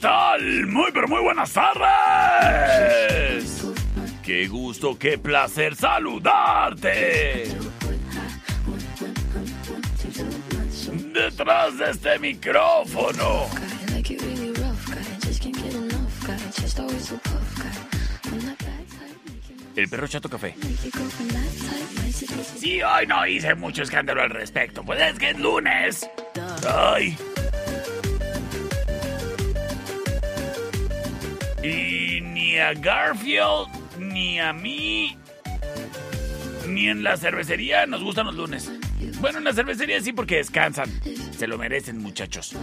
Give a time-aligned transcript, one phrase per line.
[0.00, 0.66] Tal?
[0.66, 1.90] Muy, pero muy buenas tardes.
[4.22, 7.48] Qué gusto, qué placer saludarte.
[11.12, 13.46] Detrás de este micrófono.
[19.76, 20.54] El perro chato café.
[22.58, 24.82] Sí, hoy no hice mucho escándalo al respecto.
[24.84, 26.10] Pues es que es lunes.
[26.68, 27.16] Ay.
[31.62, 35.16] Y ni a Garfield, ni a mí,
[36.66, 38.70] ni en la cervecería nos gustan los lunes.
[39.20, 40.88] Bueno, en la cervecería sí porque descansan.
[41.36, 42.56] Se lo merecen, muchachos.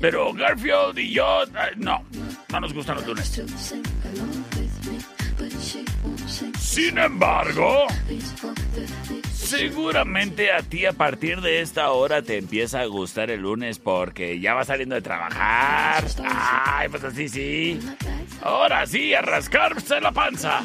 [0.00, 2.04] Pero Garfield y yo, eh, no,
[2.50, 3.42] no nos gustan los lunes.
[6.58, 7.86] Sin embargo,
[9.46, 14.40] seguramente a ti a partir de esta hora te empieza a gustar el lunes porque
[14.40, 16.04] ya vas saliendo de trabajar.
[16.24, 17.80] Ay, pues así sí.
[18.42, 20.62] Ahora sí, a rascarse la panza.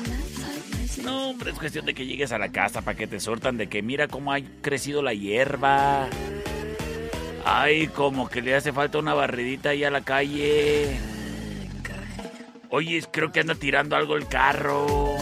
[1.03, 3.67] No, hombre, es cuestión de que llegues a la casa para que te sortan de
[3.67, 6.07] que mira cómo ha crecido la hierba.
[7.45, 10.99] Ay, como que le hace falta una barridita ahí a la calle.
[12.69, 15.17] Oye, creo que anda tirando algo el carro.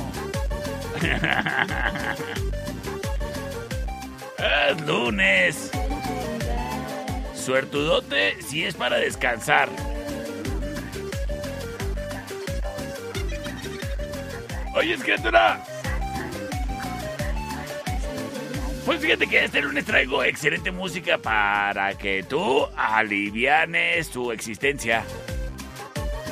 [4.39, 5.71] es lunes.
[7.33, 9.69] Suertudote si es para descansar.
[14.75, 15.63] Oye, criatura.
[18.85, 25.03] Pues fíjate que este lunes traigo excelente música para que tú alivianes tu existencia.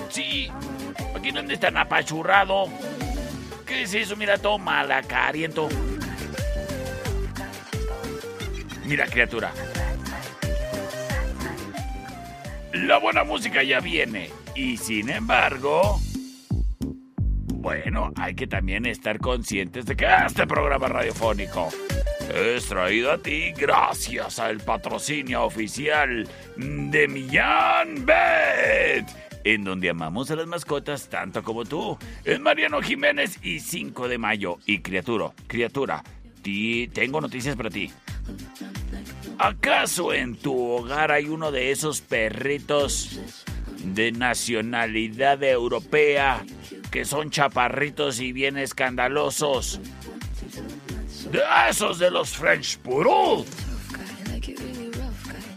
[0.09, 0.50] Sí,
[1.16, 2.66] aquí no andes tan apachurrado.
[3.66, 4.16] ¿Qué es eso?
[4.16, 5.69] Mira, todo malacariento.
[8.87, 9.51] Mira, criatura.
[12.71, 14.29] La buena música ya viene.
[14.55, 15.99] Y sin embargo...
[17.53, 21.67] Bueno, hay que también estar conscientes de que este programa radiofónico
[22.33, 29.05] es traído a ti gracias al patrocinio oficial de Millán Bet,
[29.43, 31.97] en donde amamos a las mascotas tanto como tú.
[32.23, 34.59] Es Mariano Jiménez y 5 de mayo.
[34.65, 36.03] Y criatura, criatura,
[36.41, 37.91] ti, tengo noticias para ti.
[39.39, 43.19] ¿Acaso en tu hogar hay uno de esos perritos
[43.83, 46.43] de nacionalidad europea
[46.91, 49.79] que son chaparritos y bien escandalosos?
[51.31, 53.45] De esos de los French Poodle.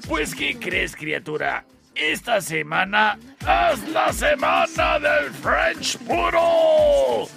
[0.07, 1.65] Pues, ¿qué crees, criatura?
[1.95, 7.29] Esta semana es la semana del French Poodle.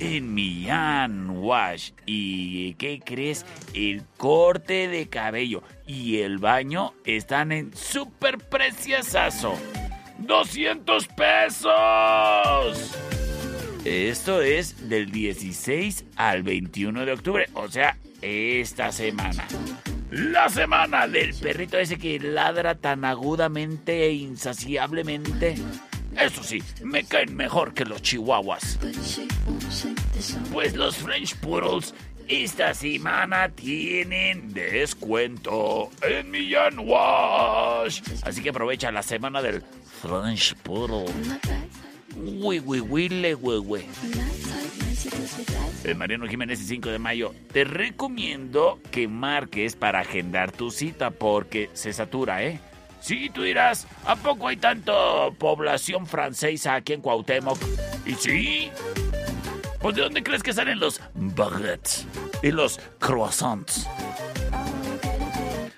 [0.00, 1.90] En Millán Wash.
[2.06, 3.44] ¿Y qué crees?
[3.74, 9.58] El corte de cabello y el baño están en súper preciosazo.
[10.22, 12.96] ¡200 pesos!
[13.84, 19.46] Esto es del 16 al 21 de octubre, o sea, esta semana.
[20.10, 25.56] La semana del perrito ese que ladra tan agudamente e insaciablemente.
[26.16, 28.78] Eso sí, me caen mejor que los chihuahuas.
[30.52, 31.94] Pues los French Poodles
[32.26, 38.02] esta semana tienen descuento en Millán Wash.
[38.22, 39.62] Así que aprovecha la semana del
[40.02, 41.06] French Poodle.
[42.16, 43.86] Uy, uy, uy, le, güey,
[45.96, 47.34] Mariano Jiménez y 5 de mayo.
[47.52, 52.60] Te recomiendo que marques para agendar tu cita porque se satura, ¿eh?
[53.00, 57.58] Sí, tú dirás, ¿a poco hay tanto población francesa aquí en Cuauhtémoc?
[58.04, 58.70] Y sí.
[59.80, 62.06] Pues ¿de dónde crees que salen los baguettes
[62.42, 63.88] y los croissants?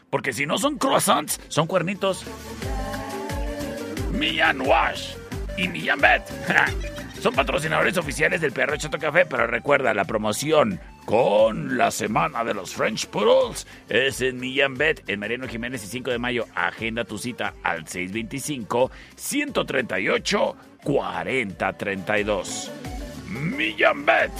[0.08, 2.24] Porque si no son croissants, son cuernitos.
[4.12, 5.14] Millán Wash
[5.56, 6.22] y Millán Bet.
[7.20, 12.54] Son patrocinadores oficiales del Perro Chato Café, pero recuerda la promoción con la semana de
[12.54, 13.66] los French Poodles.
[13.90, 16.46] Es en Millán Bet, en Mariano Jiménez y 5 de mayo.
[16.54, 22.70] Agenda tu cita al 625 138 4032.
[23.30, 24.32] Millonbet.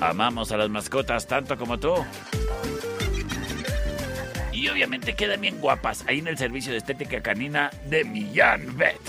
[0.00, 1.94] Amamos a las mascotas tanto como tú.
[4.52, 9.00] Y obviamente quedan bien guapas ahí en el servicio de estética canina de Millonbet.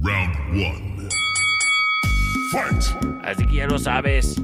[0.00, 1.08] Round 1.
[2.52, 2.84] Fight.
[3.24, 4.34] Así que ya lo sabes.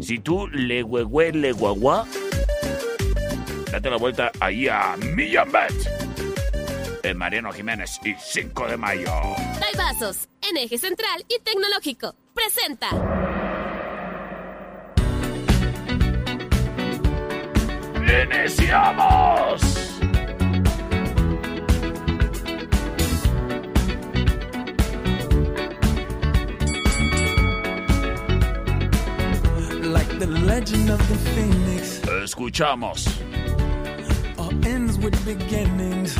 [0.00, 2.06] Si tú le huehue, le guagua,
[3.70, 5.74] date la vuelta ahí a Millonbet.
[7.02, 9.10] En Mariano Jiménez y 5 de mayo.
[9.76, 12.14] Vasos, en eje central y tecnológico.
[12.34, 12.90] Presenta.
[18.06, 19.60] ¡Iniciamos!
[29.82, 32.00] Like the legend of the phoenix.
[32.22, 33.06] Escuchamos.
[34.38, 36.16] All ends with beginnings.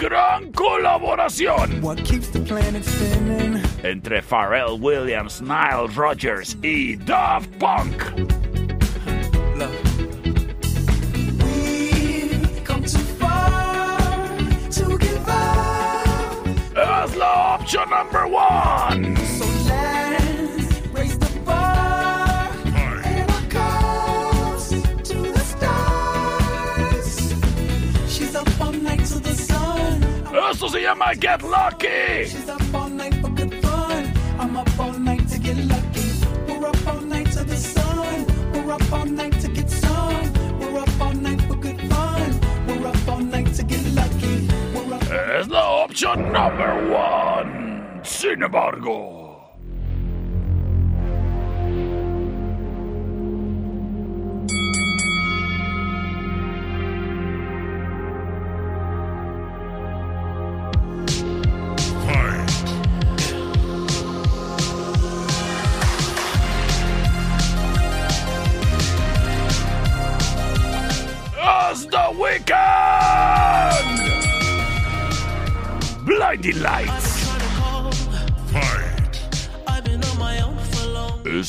[0.00, 1.82] Gran colaboración.
[1.82, 3.62] What keeps the planet spinning?
[3.84, 8.40] Entre Pharrell Williams, Nile Rodgers y Daft Punk.
[17.70, 19.16] option number one.
[19.16, 19.44] So
[30.60, 32.26] Esto se llama Get Lucky.
[32.26, 34.12] She's up all night for good fun.
[34.38, 36.04] I'm up all night to get lucky.
[36.46, 38.26] We're up all night to the sun.
[38.52, 40.30] We're up all night to get some.
[40.58, 42.40] We're up all night for good fun.
[42.66, 44.48] We're up all night to get lucky.
[44.74, 45.02] We're up.
[45.40, 48.02] Es la opción number one.
[48.02, 49.19] Sin embargo...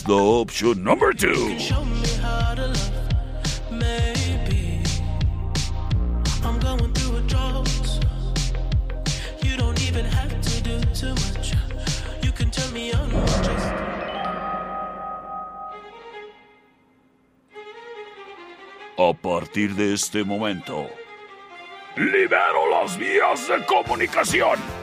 [0.01, 1.57] is the option number two.
[18.97, 20.87] A partir de este momento,
[21.97, 24.80] libero las vías de comunicación.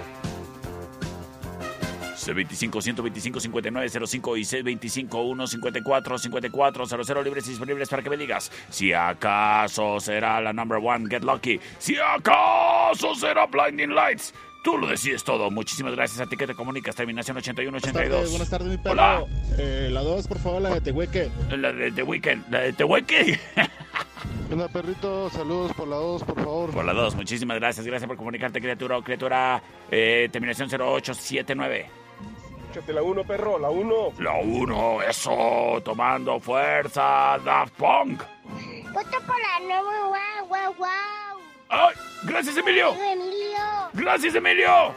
[2.28, 5.08] C25 125 5905 y C25
[5.48, 11.06] 154 5400 libres y disponibles para que me digas si acaso será la number one
[11.08, 14.34] Get Lucky, si acaso será Blinding Lights.
[14.62, 15.50] Tú lo decides todo.
[15.50, 16.94] Muchísimas gracias a ti que te comunicas.
[16.94, 18.30] Terminación 8182.
[18.30, 18.92] Buenas tardes, mi perro.
[18.92, 19.24] Hola.
[19.56, 21.30] Eh, la 2, por favor, la de Tehueque.
[21.56, 22.38] La de Tehueque.
[22.50, 23.40] La de Tehueque.
[24.52, 25.30] Hola, perrito.
[25.30, 26.70] Saludos por la 2, por favor.
[26.70, 27.14] Por la 2.
[27.14, 27.86] Muchísimas gracias.
[27.86, 29.62] Gracias por comunicarte, criatura o criatura.
[29.90, 31.97] Eh, terminación 0879.
[32.78, 34.12] Échate la 1, perro, la 1.
[34.20, 38.22] La 1, eso, tomando fuerza, Daft Punk.
[38.92, 41.40] Voto por la nueva, guau, guau, guau.
[41.70, 41.96] ¡Ay!
[42.22, 42.94] ¡Gracias, Emilio!
[42.94, 43.90] Emilio!
[43.94, 44.94] ¡Gracias, Emilio!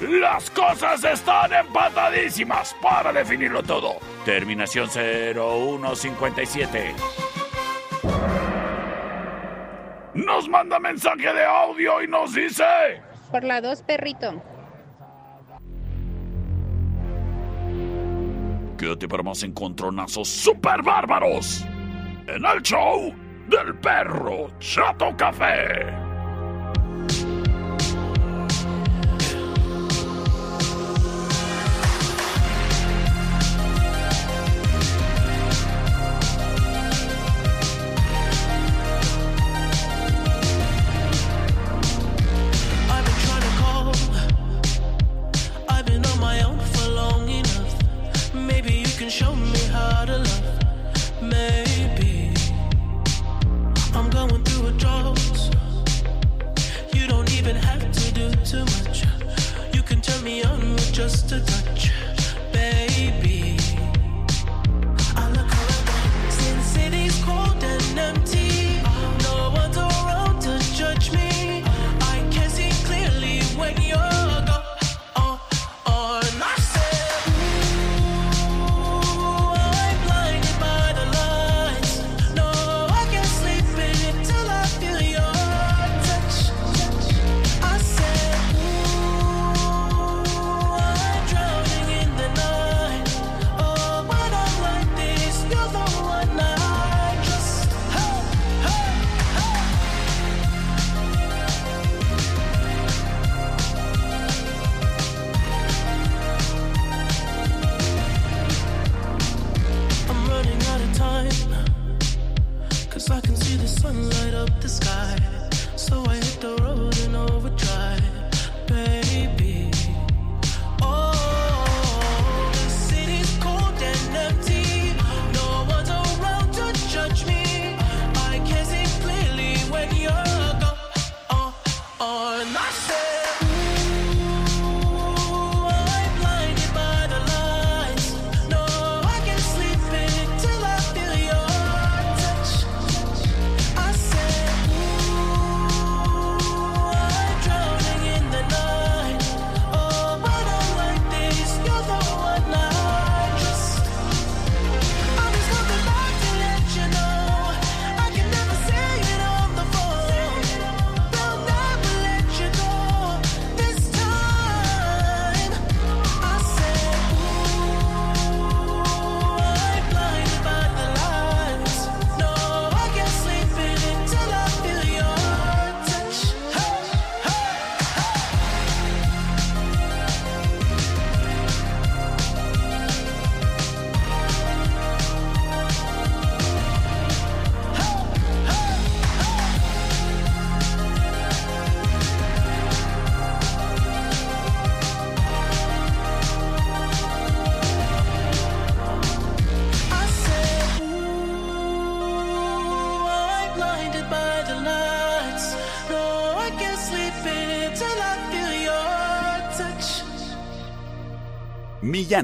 [0.00, 3.96] Las cosas están empatadísimas para definirlo todo.
[4.24, 6.94] Terminación 0157.
[10.14, 13.02] Nos manda mensaje de audio y nos dice...
[13.32, 14.40] Por la 2, perrito.
[18.76, 21.64] Quédate para más encontronazos super bárbaros
[22.26, 23.14] en el show
[23.48, 26.03] del perro Chato Café.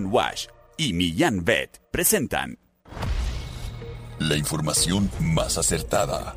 [0.00, 2.58] Millán Wash y Millán Vet presentan
[4.18, 6.36] La información más acertada.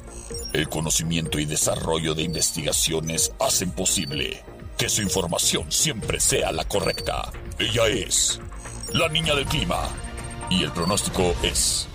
[0.54, 4.44] El conocimiento y desarrollo de investigaciones hacen posible
[4.78, 7.32] que su información siempre sea la correcta.
[7.60, 8.40] Ella es
[8.94, 9.88] la niña del clima.
[10.50, 11.88] Y el pronóstico es...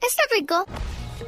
[0.00, 0.66] Está rico.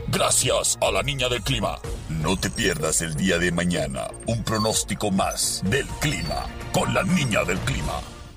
[0.08, 1.78] Gracias a la niña del clima.
[2.08, 7.44] No te pierdas el día de mañana un pronóstico más del clima con la niña
[7.44, 8.00] del clima.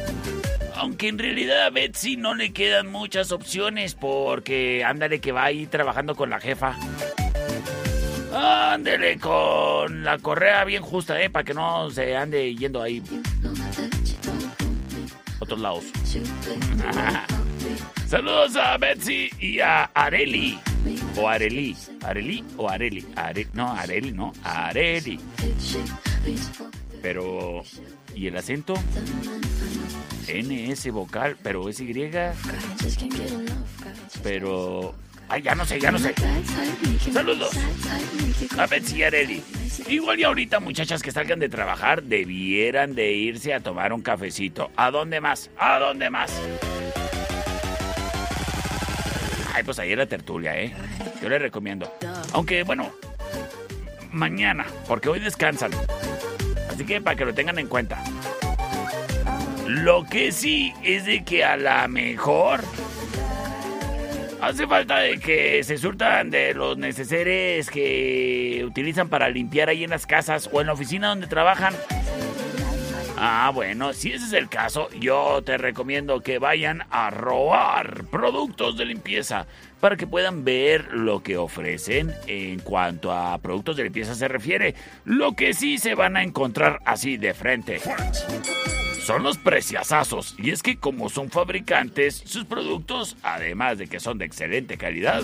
[0.76, 5.66] Aunque en realidad a Betsy no le quedan muchas opciones porque ándale que va ahí
[5.66, 6.76] trabajando con la jefa.
[8.34, 11.30] Ándele con la correa bien justa, ¿eh?
[11.30, 13.00] Para que no se ande yendo ahí.
[15.38, 15.84] Otros lados.
[18.06, 20.59] Saludos a Betsy y a Areli.
[21.16, 21.76] O Areli.
[22.02, 23.06] Areli o Areli.
[23.16, 24.33] Are- no, Areli, no.
[24.42, 25.18] Areli.
[27.02, 27.62] Pero.
[28.14, 28.75] ¿Y el acento?
[30.28, 31.92] NS vocal, pero es Y.
[34.23, 34.94] Pero.
[35.28, 36.14] Ay, ya no sé, ya no sé.
[37.12, 37.50] Saludos
[38.59, 39.42] a Betsy y Areli.
[39.88, 44.71] Igual y ahorita muchachas que salgan de trabajar debieran de irse a tomar un cafecito.
[44.76, 45.50] ¿A dónde más?
[45.59, 46.30] ¿A dónde más?
[49.54, 50.75] Ay, pues ahí era tertulia, ¿eh?
[51.23, 51.88] Yo les recomiendo.
[52.32, 52.90] Aunque, bueno,
[54.11, 55.70] mañana, porque hoy descansan.
[56.68, 58.02] Así que para que lo tengan en cuenta.
[59.68, 62.62] Lo que sí es de que a la mejor
[64.42, 69.90] hace falta de que se surtan de los neceseres que utilizan para limpiar ahí en
[69.90, 71.75] las casas o en la oficina donde trabajan.
[73.26, 78.76] Ah, bueno, si ese es el caso, yo te recomiendo que vayan a robar productos
[78.76, 79.46] de limpieza
[79.80, 84.74] para que puedan ver lo que ofrecen en cuanto a productos de limpieza se refiere.
[85.06, 87.80] Lo que sí se van a encontrar así de frente
[89.00, 90.34] son los preciazazos.
[90.36, 95.22] Y es que como son fabricantes, sus productos, además de que son de excelente calidad,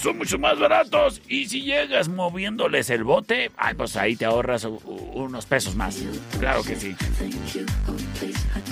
[0.00, 1.20] son mucho más baratos.
[1.28, 6.02] Y si llegas moviéndoles el bote, ay, pues ahí te ahorras unos pesos más.
[6.38, 6.96] Claro que sí.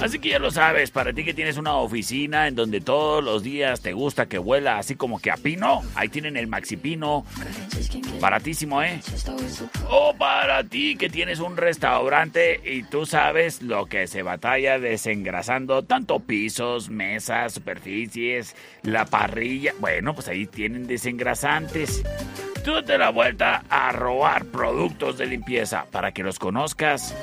[0.03, 3.43] Así que ya lo sabes, para ti que tienes una oficina en donde todos los
[3.43, 7.25] días te gusta que huela así como que a pino, ahí tienen el Maxi Pino.
[8.21, 9.01] Baratísimo, ¿eh?
[9.89, 15.83] O para ti que tienes un restaurante y tú sabes lo que se batalla desengrasando
[15.83, 19.73] tanto pisos, mesas, superficies, la parrilla.
[19.81, 22.03] Bueno, pues ahí tienen desengrasantes.
[22.65, 27.15] Tú date la vuelta a robar productos de limpieza para que los conozcas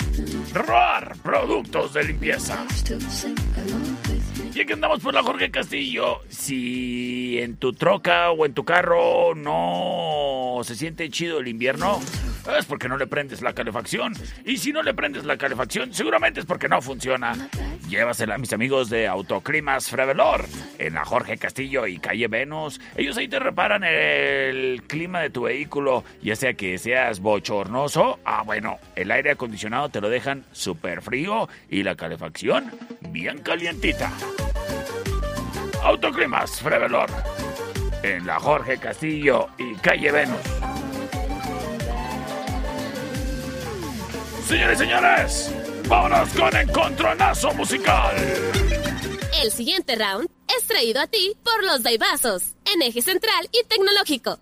[0.54, 2.64] Robar productos de limpieza.
[4.56, 6.22] Y aquí andamos por la Jorge Castillo.
[6.30, 12.00] Si en tu troca o en tu carro no se siente chido el invierno,
[12.58, 14.14] es porque no le prendes la calefacción.
[14.46, 17.34] Y si no le prendes la calefacción, seguramente es porque no funciona.
[17.90, 20.46] Llévasela a mis amigos de Autoclimas Frevelor,
[20.78, 22.80] en la Jorge Castillo y Calle Venus.
[22.96, 28.20] Ellos ahí te reparan el clima de tu vehículo, ya sea que seas bochornoso.
[28.24, 32.72] Ah, bueno, el aire acondicionado te lo dejan súper frío y la calefacción
[33.12, 34.14] bien calientita.
[35.84, 37.10] Autoclimas Frevelor,
[38.04, 40.40] en la Jorge Castillo y Calle Venus.
[44.48, 45.52] Señores y señores,
[45.88, 48.16] vámonos con encontronazo musical.
[49.42, 54.40] El siguiente round es traído a ti por los Daibazos, en eje central y tecnológico.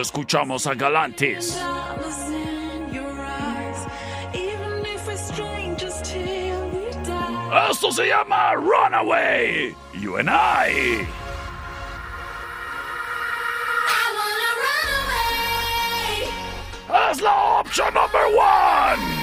[0.00, 1.54] Escuchamos a Galantis.
[1.54, 3.86] Dollars in your eyes,
[4.34, 7.68] even if we're strangers till we die.
[7.70, 9.72] Esto se llama Runaway.
[9.92, 11.06] You and I.
[13.88, 14.88] I wanna run
[16.90, 17.10] away.
[17.10, 19.13] Es la opción number one.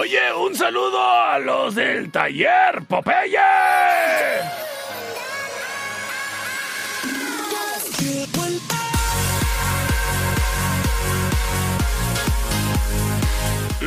[0.00, 3.38] Oye, un saludo a los del taller Popeye.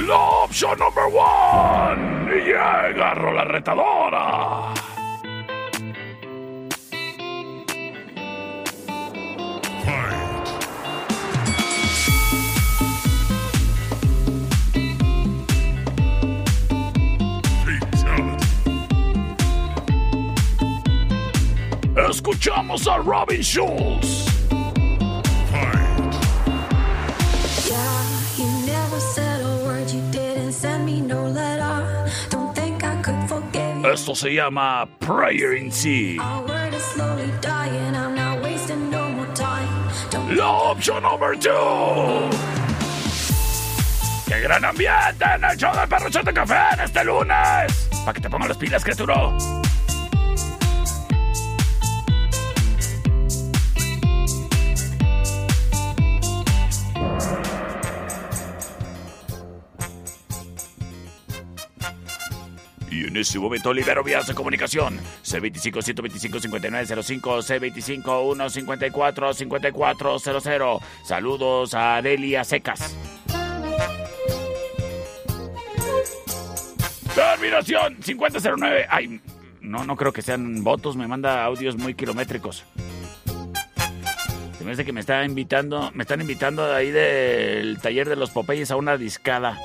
[0.05, 2.45] La opción number one.
[2.45, 4.80] Y agarro la retadora.
[32.83, 33.91] I could forgive you.
[33.91, 36.17] Esto se llama Prayer in Sea.
[40.35, 42.29] La opción number two.
[44.27, 47.89] ¡Qué gran ambiente en el show del Perrochete Café en este lunes!
[48.05, 49.31] Para que te pongan las pilas, criatura.
[63.11, 64.97] En este momento libero vías de comunicación.
[65.25, 70.81] C25-125-5905, C25-154-5400.
[71.03, 72.95] Saludos a Adelia Secas.
[77.13, 78.87] Terminación 5009.
[78.89, 79.19] Ay,
[79.59, 80.95] no, no creo que sean votos.
[80.95, 82.63] Me manda audios muy kilométricos.
[84.57, 88.29] Se me hace que me está invitando, me están invitando ahí del taller de los
[88.29, 89.57] Popeyes a una discada.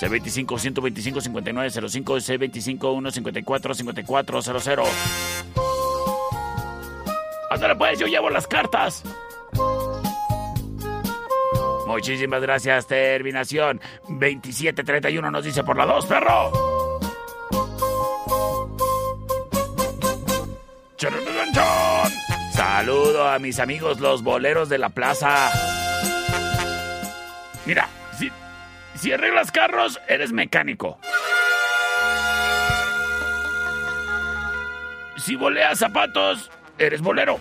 [0.00, 4.88] C25 125 5905 C25 154 5400.
[7.50, 9.02] Ándale pues, yo llevo las cartas.
[11.86, 16.52] Muchísimas gracias, terminación 2731 nos dice por la 2, perro.
[22.54, 25.50] Saludo a mis amigos los boleros de la plaza.
[27.66, 27.88] Mira,
[29.00, 30.98] si, arreglas carros, eres mecánico.
[35.16, 37.40] Si boleas zapatos, eres bolero.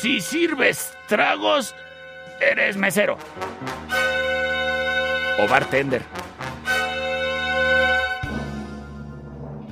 [0.00, 1.74] Si sirves tragos,
[2.40, 3.18] eres mesero.
[5.38, 6.02] O bartender.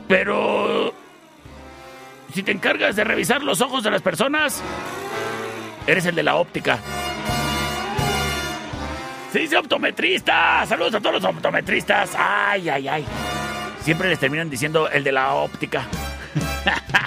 [0.08, 1.01] Pero...
[2.32, 4.62] Si te encargas de revisar los ojos de las personas,
[5.86, 6.78] eres el de la óptica.
[9.30, 10.64] Se dice optometrista.
[10.66, 12.12] Saludos a todos los optometristas.
[12.16, 13.04] Ay, ay, ay.
[13.82, 15.86] Siempre les terminan diciendo el de la óptica.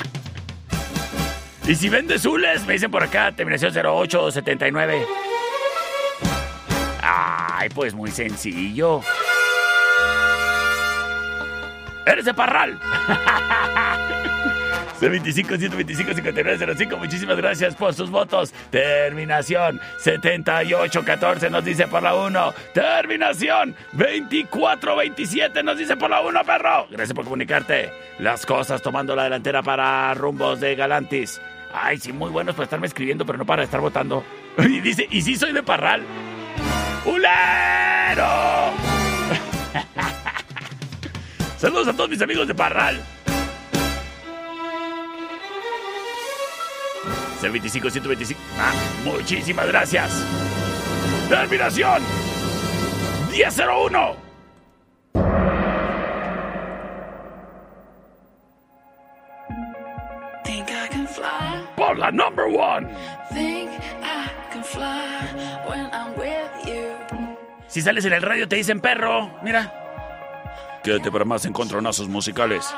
[1.67, 5.07] y si vendes zules, me dicen por acá, terminación 0879.
[7.01, 9.01] Ay, pues muy sencillo.
[12.05, 12.79] ¡Eres de Parral!
[14.99, 18.53] C25 125 5905 Muchísimas gracias por sus votos.
[18.69, 22.53] Terminación 7814 nos dice por la 1.
[22.73, 26.88] Terminación 2427 nos dice por la 1, perro.
[26.89, 27.91] Gracias por comunicarte.
[28.19, 31.41] Las cosas tomando la delantera para rumbos de Galantis.
[31.73, 34.23] Ay, sí, muy buenos para estarme escribiendo, pero no para estar votando.
[34.58, 36.01] Y dice, y sí soy de Parral.
[37.05, 38.25] ¡Ulero!
[41.58, 43.01] Saludos a todos mis amigos de Parral.
[47.41, 48.39] C25 125.
[48.60, 50.12] Ah, muchísimas gracias.
[51.30, 52.02] Terminación
[53.32, 54.15] 1001.
[60.43, 61.67] Think I can fly.
[61.76, 62.88] Por la number one.
[63.34, 63.71] Think
[64.04, 65.28] I can fly
[65.67, 66.93] when I'm with you.
[67.67, 69.32] Si sales en el radio te dicen perro.
[69.43, 69.74] Mira.
[70.84, 72.74] Quédate para más encontronazos musicales.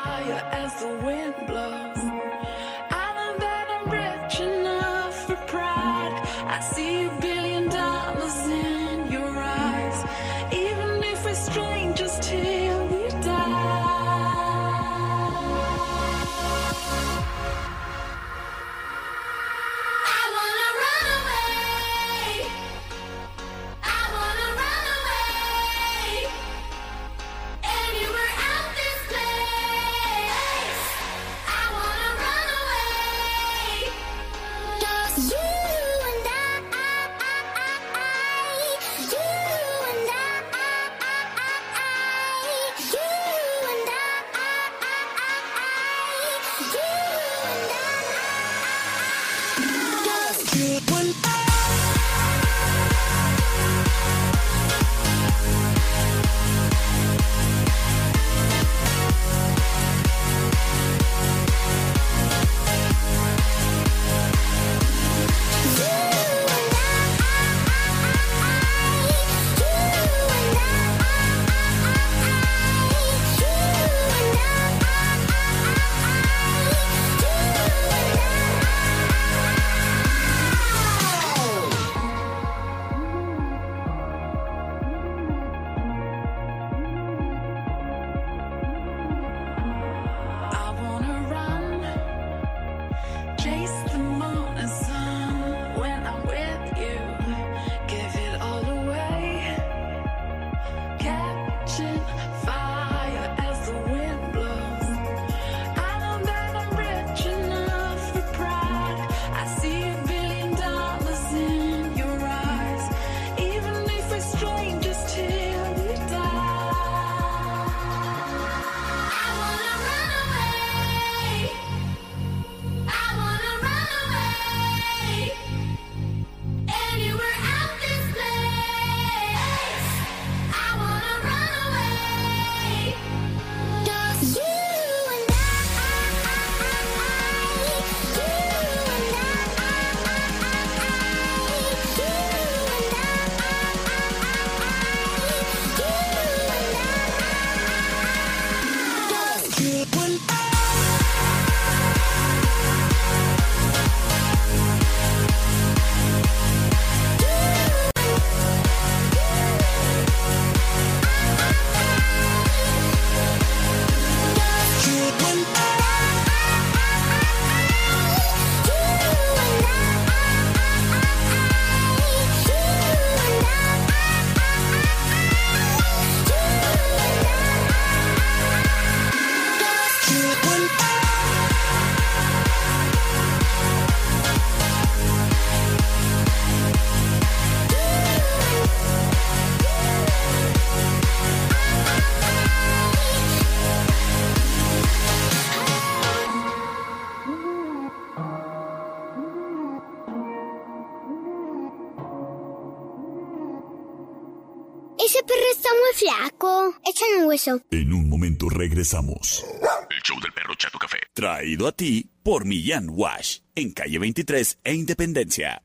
[206.86, 207.62] Échale un hueso.
[207.72, 209.46] En un momento regresamos.
[209.90, 210.98] El show del perro Chato Café.
[211.14, 213.40] Traído a ti por Millán Wash.
[213.56, 215.62] En calle 23 e Independencia.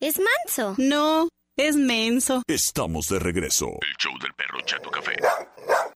[0.00, 0.74] Es manso.
[0.78, 2.42] No, es menso.
[2.46, 3.66] Estamos de regreso.
[3.80, 5.12] El show del perro Chato Café.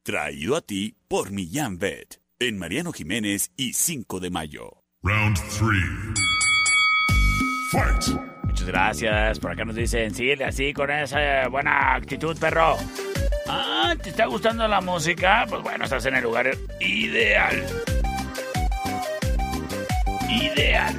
[0.03, 2.21] Traído a ti por Millán Vet.
[2.38, 4.83] En Mariano Jiménez y 5 de mayo.
[5.03, 5.68] Round 3.
[7.73, 8.21] Fight.
[8.44, 9.38] Muchas gracias.
[9.38, 12.77] Por acá nos dicen, síguele así con esa buena actitud, perro.
[13.51, 15.47] Ah, ¿te está gustando la música?
[15.49, 17.67] Pues bueno, estás en el lugar ideal.
[20.29, 20.95] Ideal.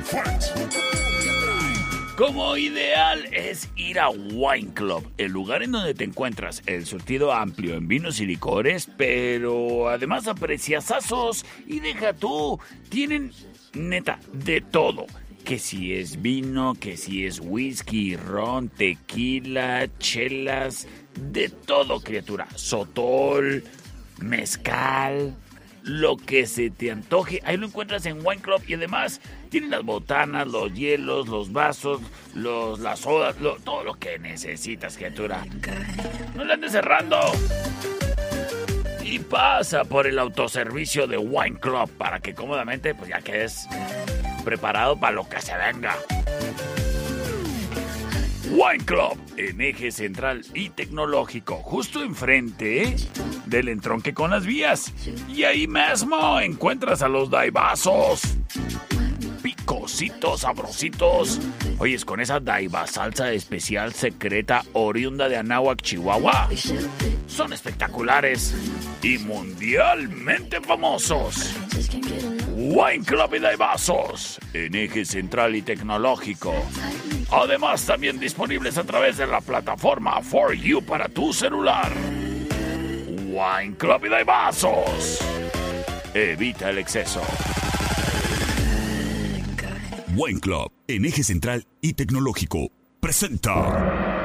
[2.18, 7.32] Como ideal es ir a Wine Club, el lugar en donde te encuentras el surtido
[7.32, 12.60] amplio en vinos y licores, pero además aprecias asos y deja tú,
[12.90, 13.32] tienen
[13.74, 15.06] neta de todo
[15.50, 22.48] que si es vino, que si es whisky, ron, tequila, chelas, de todo, criatura.
[22.56, 23.64] Sotol,
[24.20, 25.36] mezcal,
[25.84, 27.42] lo que se te antoje.
[27.46, 32.02] Ahí lo encuentras en Wine Club y además tienen las botanas, los hielos, los vasos,
[32.36, 35.46] los, las sodas, todo lo que necesitas, criatura.
[36.36, 37.20] No le andes cerrando.
[39.04, 43.68] Y pasa por el autoservicio de Wine Club para que cómodamente, pues ya quedes
[44.46, 45.96] preparado para lo que se venga.
[48.50, 52.96] Wine Club, en eje central y tecnológico, justo enfrente
[53.46, 54.92] del entronque con las vías.
[55.30, 58.22] Y ahí mismo encuentras a los daibazos.
[59.44, 61.40] Picositos, sabrositos.
[61.78, 66.50] Oyes, con esa daiba salsa especial secreta oriunda de Anáhuac, Chihuahua.
[67.28, 68.56] Son espectaculares
[69.04, 71.54] y mundialmente famosos.
[72.56, 76.54] Wine Club y Daibazos, en eje central y tecnológico.
[77.32, 81.92] Además, también disponibles a través de la plataforma For You para tu celular.
[83.08, 85.20] Wine Club y Daibazos.
[86.14, 87.22] Evita el exceso.
[90.16, 94.19] Wine Club, en eje central y tecnológico, presenta.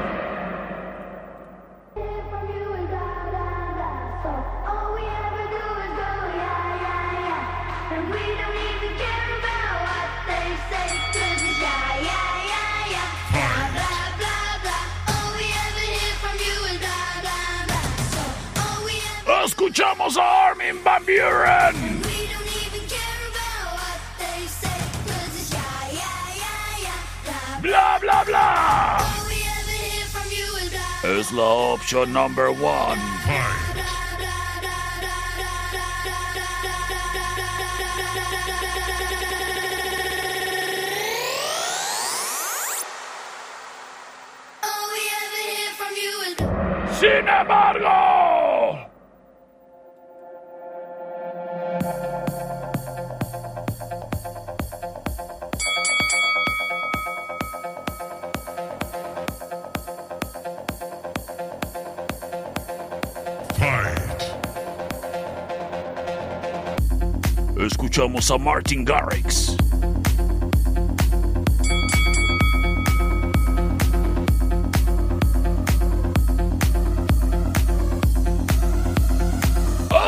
[19.77, 22.01] Escuchamos a Armin Van Buren.
[27.61, 28.99] Bla bla bla.
[31.03, 33.01] Es la opción number one.
[47.01, 48.24] Sin embargo.
[67.94, 69.57] escuchamos a Martin Garrix.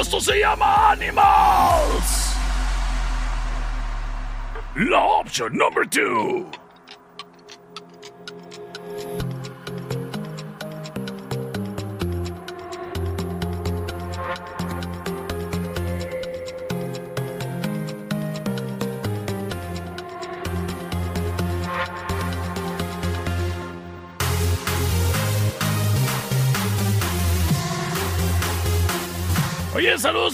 [0.00, 2.36] Esto se llama Animals.
[4.74, 6.65] La opción número 2.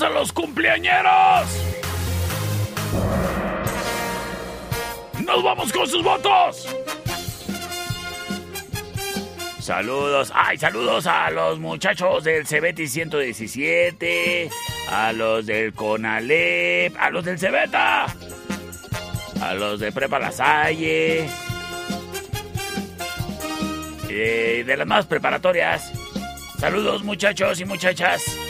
[0.02, 1.46] A los cumpleañeros.
[5.24, 6.68] Nos vamos con sus votos.
[9.60, 14.50] Saludos, ay, saludos a los muchachos del Cebeti 117,
[14.90, 18.06] a los del Conalep, a los del Cebeta,
[19.40, 21.28] a los de Prepa La Salle,
[24.08, 25.92] eh, de las más preparatorias.
[26.58, 28.41] Saludos muchachos y muchachas.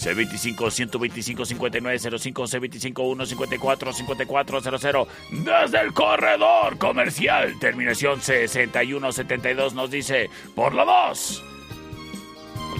[0.00, 10.74] C25 125 5905 C25 154 5400 desde el corredor comercial terminación 6172 nos dice por
[10.74, 11.44] la 2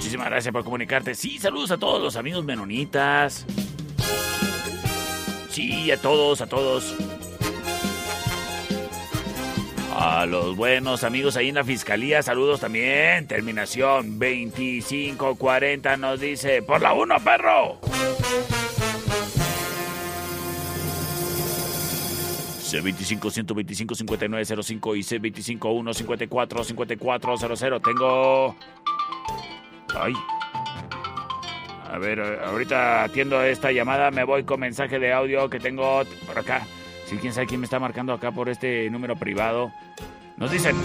[0.00, 1.14] muchísimas gracias por comunicarte.
[1.14, 3.44] Sí saludos a todos los amigos menonitas.
[5.50, 6.96] Sí a todos a todos
[10.02, 13.26] A los buenos amigos ahí en la fiscalía, saludos también.
[13.26, 17.78] Terminación 2540 nos dice, por la 1, perro.
[22.62, 25.00] C25-125-5905 y
[25.58, 27.82] C25-154-5400.
[27.82, 28.56] Tengo...
[29.94, 30.14] Ay.
[31.92, 36.38] A ver, ahorita atiendo esta llamada, me voy con mensaje de audio que tengo por
[36.38, 36.66] acá.
[37.10, 39.72] Si quién sabe quién me está marcando acá por este número privado.
[40.36, 40.76] Nos dicen...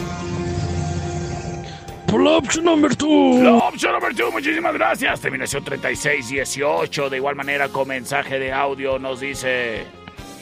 [2.07, 3.41] Por la opción number 2.
[3.41, 5.21] La opción número 2, muchísimas gracias.
[5.21, 7.11] Terminación 3618.
[7.11, 9.85] De igual manera, con mensaje de audio nos dice...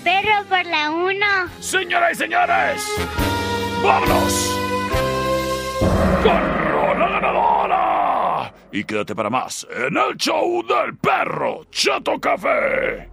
[0.05, 1.25] Perro por la 1.
[1.59, 2.87] Señoras y señores,
[3.83, 4.59] vámonos
[6.23, 8.53] con Rola Ganadora.
[8.71, 13.12] Y quédate para más en el show del perro Chato Café.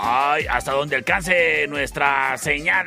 [0.00, 2.86] Ay, hasta donde alcance nuestra señal.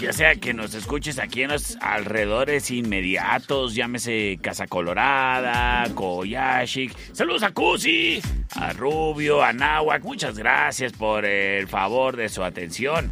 [0.00, 6.94] Ya sea que nos escuches aquí en los alrededores inmediatos, llámese Casa Colorada, Koyashik.
[7.12, 8.20] Saludos a Cusi,
[8.54, 10.04] a Rubio, a Nahuac.
[10.04, 13.10] Muchas gracias por el favor de su atención.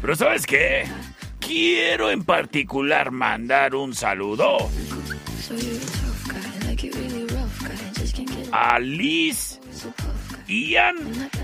[0.00, 0.84] Pero ¿sabes qué?
[1.40, 4.58] Quiero en particular mandar un saludo
[8.52, 9.59] a Liz,
[10.50, 10.96] Ian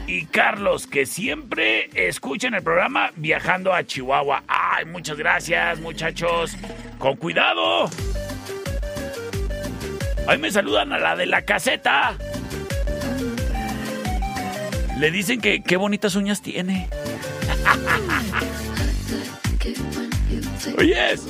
[0.09, 4.43] y Carlos, que siempre escuchan el programa viajando a Chihuahua.
[4.49, 6.57] Ay, muchas gracias, muchachos.
[6.99, 7.89] Con cuidado.
[10.27, 12.19] Ahí me saludan a la de la caseta.
[14.99, 16.89] Le dicen que qué bonitas uñas tiene.
[20.79, 21.29] Oyes.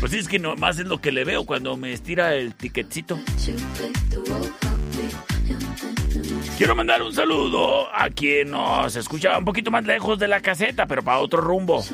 [0.00, 3.20] Pues es que nomás es lo que le veo cuando me estira el tiquetcito.
[6.62, 10.86] Quiero mandar un saludo a quien nos escucha un poquito más lejos de la caseta,
[10.86, 11.84] pero para otro rumbo.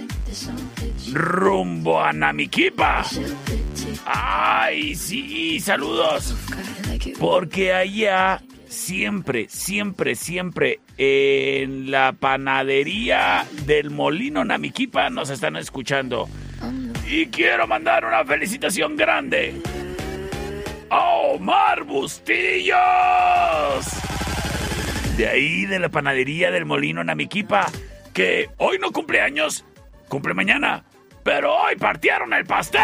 [1.11, 3.03] Rumbo a Namiquipa.
[4.05, 6.35] Ay, sí, saludos.
[7.19, 16.29] Porque allá siempre, siempre, siempre en la panadería del Molino Namiquipa nos están escuchando.
[17.09, 19.63] Y quiero mandar una felicitación grande
[20.91, 22.77] a Omar Bustillos.
[25.19, 27.67] De ahí de la panadería del Molino Namiquipa,
[28.15, 29.65] que hoy no cumple años,
[30.07, 30.85] cumple mañana,
[31.25, 32.79] pero hoy partieron el pastel.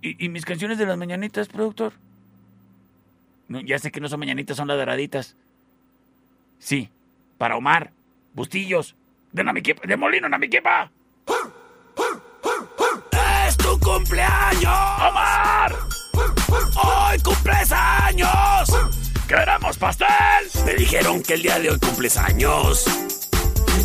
[0.00, 1.92] ¿Y, y mis canciones de las mañanitas, productor?
[3.48, 5.36] No, ya sé que no son mañanitas, son las doraditas.
[6.58, 6.88] Sí,
[7.36, 7.92] para Omar,
[8.32, 8.96] Bustillos,
[9.32, 10.90] de, Namiquipa, de Molino Namiquipa.
[13.46, 14.64] ¡Es tu cumpleaños!
[14.64, 15.74] ¡Omar!
[16.82, 18.45] ¡Hoy cumples años!
[19.26, 20.06] ¡Queremos pastel!
[20.64, 22.84] Me dijeron que el día de hoy cumples años.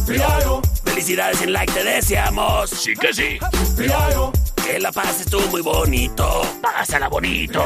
[0.05, 0.61] Claro.
[0.83, 2.69] Felicidades en like te deseamos.
[2.69, 3.39] Sí que sí.
[3.75, 4.31] Claro.
[4.63, 6.41] Que la pases tú muy bonito.
[6.61, 7.63] Pásala bonito.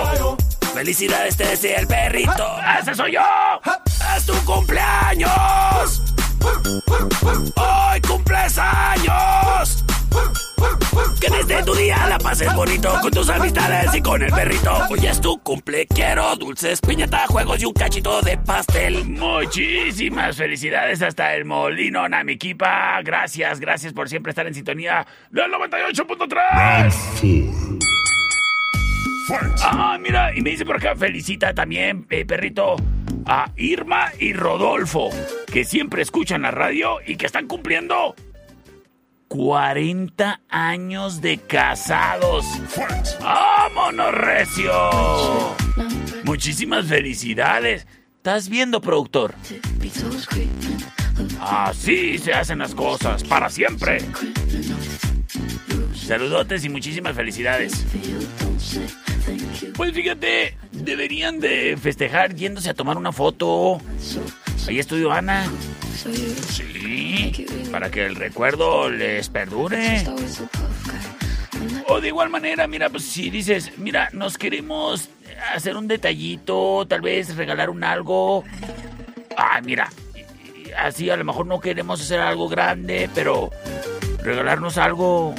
[0.74, 2.58] Felicidades te desea el perrito.
[2.80, 3.22] ¡Ese soy yo!
[4.16, 6.02] ¡Es tu cumpleaños!
[7.56, 9.84] ¡Hoy cumples años!
[11.20, 14.78] Que desde tu día la pases bonito con tus amistades y con el perrito.
[14.90, 19.06] Hoy es tu cumple, quiero dulces, piñata, juegos y un cachito de pastel.
[19.06, 23.02] Muchísimas felicidades hasta el Molino Namiquipa.
[23.04, 27.80] Gracias, gracias por siempre estar en sintonía del 98.3.
[29.62, 32.76] Ah, mira, y me dice por acá, felicita también, eh, perrito,
[33.26, 35.10] a Irma y Rodolfo,
[35.52, 38.16] que siempre escuchan la radio y que están cumpliendo
[39.36, 42.46] 40 años de casados.
[43.20, 44.72] ¡Vámonos, recio!
[46.24, 47.86] Muchísimas felicidades.
[48.16, 49.36] ¿Estás viendo, productor?
[51.42, 53.98] Así se hacen las cosas, para siempre.
[55.94, 57.86] Saludotes y muchísimas felicidades.
[59.76, 63.82] Pues fíjate, deberían de festejar yéndose a tomar una foto.
[64.68, 65.50] Ahí estudió Ana.
[65.96, 70.04] Sí, para que el recuerdo les perdure.
[71.88, 75.10] O de igual manera, mira, pues si dices, mira, nos queremos
[75.54, 78.44] hacer un detallito, tal vez regalar un algo.
[79.38, 79.90] Ah, mira,
[80.78, 83.52] así a lo mejor no queremos hacer algo grande, pero
[84.24, 85.36] regalarnos algo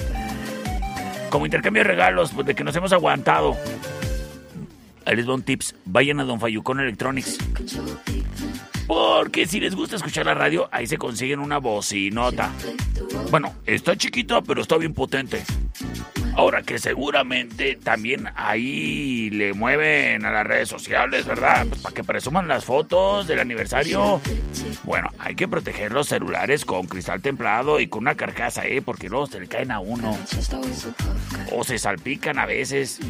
[1.31, 3.57] como intercambio de regalos, pues de que nos hemos aguantado.
[5.05, 5.75] Ahí les un tips.
[5.85, 7.39] Vayan a Don Fayucón Electronics.
[8.87, 12.53] Porque si les gusta escuchar la radio, ahí se consiguen una bocinota.
[13.31, 15.45] Bueno, está chiquita, pero está bien potente.
[16.37, 21.67] Ahora que seguramente también ahí le mueven a las redes sociales, ¿verdad?
[21.67, 24.21] Pues para que presuman las fotos del aniversario.
[24.85, 28.83] Bueno, hay que proteger los celulares con cristal templado y con una carcasa, ¿eh?
[28.83, 30.15] Porque luego se le caen a uno.
[31.53, 33.01] O se salpican a veces.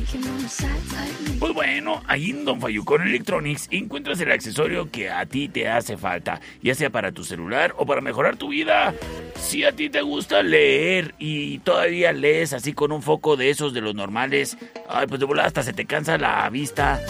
[1.41, 5.97] Pues bueno, ahí en Don Fayucón Electronics encuentras el accesorio que a ti te hace
[5.97, 8.95] falta, ya sea para tu celular o para mejorar tu vida.
[9.39, 13.73] Si a ti te gusta leer y todavía lees así con un foco de esos
[13.73, 14.57] de los normales,
[14.89, 17.01] ay, pues de volada hasta se te cansa la vista.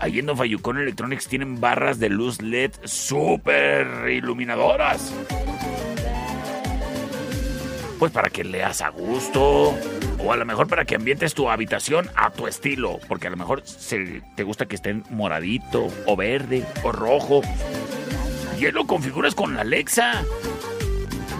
[0.00, 5.14] Ahí en Fayucón Electronics tienen barras de luz LED súper iluminadoras.
[7.98, 9.76] Pues para que leas a gusto.
[10.18, 12.98] O a lo mejor para que ambientes tu habitación a tu estilo.
[13.06, 17.42] Porque a lo mejor se, te gusta que estén moradito, o verde, o rojo.
[18.58, 20.24] Y ahí lo configuras con la Alexa.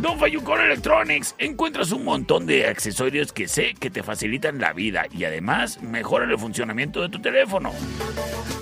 [0.02, 5.04] Don Fayucón Electronics encuentras un montón de accesorios que sé que te facilitan la vida
[5.12, 7.70] y además mejoran el funcionamiento de tu teléfono.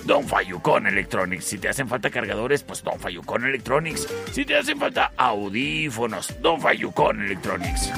[0.05, 1.47] Don Fayucón Electronics.
[1.47, 4.07] Si te hacen falta cargadores, pues Don Fayucón Electronics.
[4.33, 7.91] Si te hacen falta audífonos, Don Fayucón Electronics.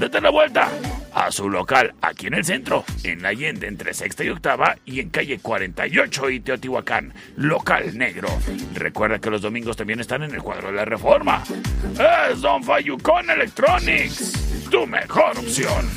[0.00, 0.68] Date la vuelta
[1.12, 5.00] a su local aquí en el centro, en la Allende entre sexta y octava y
[5.00, 8.28] en calle 48 y Teotihuacán, local negro.
[8.74, 11.42] Recuerda que los domingos también están en el cuadro de la reforma.
[12.30, 15.88] Es Don Fayucón Electronics, tu mejor opción.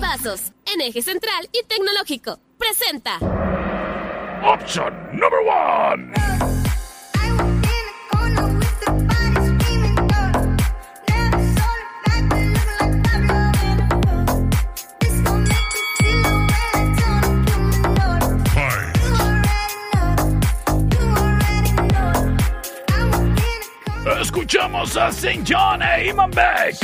[0.00, 2.38] Vasos, en eje central y tecnológico.
[2.58, 3.18] Presenta.
[4.42, 6.61] Option number one.
[24.22, 25.42] Escuchamos a St.
[25.44, 26.76] John e Iman Beck.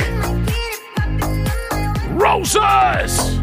[2.17, 3.39] Roses.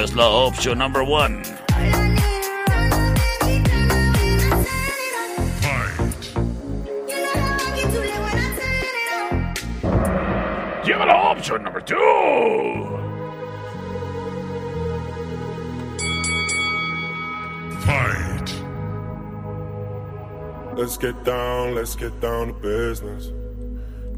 [0.00, 1.42] Es la opción number one.
[10.84, 12.91] Llega la opción number two.
[20.74, 23.30] Let's get down, let's get down to business.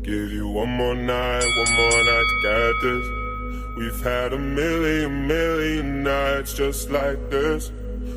[0.02, 3.24] Give you one more night, one more night to get this.
[3.76, 7.72] We've had a million, million nights just like this.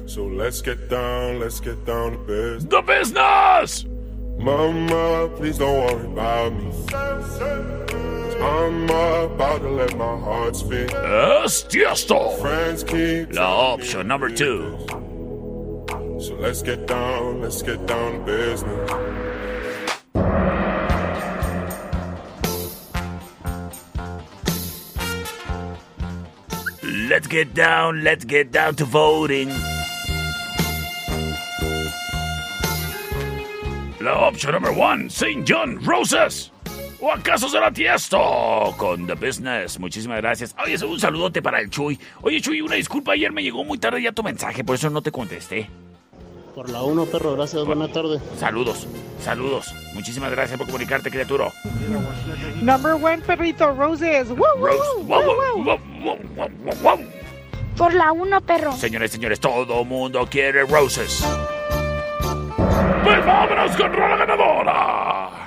[0.05, 2.63] So let's get down, let's get down to business.
[2.65, 3.85] The business!
[4.37, 6.71] Mama, please don't worry about me.
[8.39, 10.93] I'm about to let my heart speak.
[10.93, 12.39] Es Tiesto.
[12.39, 14.77] Friends keep La opción number two.
[16.39, 18.91] Let's get down, let's get down to business.
[27.09, 29.49] Let's get down, let's get down to voting.
[33.99, 35.43] La opción number one, St.
[35.43, 36.51] John Roses.
[37.01, 38.75] ¿O acaso será Tiesto?
[38.77, 39.79] Con The Business.
[39.79, 40.55] Muchísimas gracias.
[40.63, 41.99] Oye, un saludote para el Chuy.
[42.21, 43.13] Oye, Chuy, una disculpa.
[43.13, 45.67] Ayer me llegó muy tarde ya tu mensaje, por eso no te contesté.
[46.57, 48.19] Por la 1, perro, gracias, buena tarde.
[48.35, 48.87] Saludos,
[49.21, 49.75] saludos.
[49.93, 51.51] Muchísimas gracias por comunicarte, criatura.
[52.63, 54.29] Number one, perrito, Roses.
[54.29, 55.63] Woo, woo, Rose, woo, wow, woo, wow, woo.
[55.65, 56.99] wow, wow, wow, wow, wow.
[57.77, 58.71] Por la 1, perro.
[58.71, 61.23] Señores, señores, todo mundo quiere Roses.
[63.03, 65.46] Pues vámonos con Rola Ganadora.